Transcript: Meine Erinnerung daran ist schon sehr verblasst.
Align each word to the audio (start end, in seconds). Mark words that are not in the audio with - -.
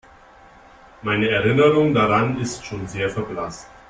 Meine 1.03 1.29
Erinnerung 1.29 1.93
daran 1.93 2.39
ist 2.41 2.65
schon 2.65 2.87
sehr 2.87 3.07
verblasst. 3.07 3.67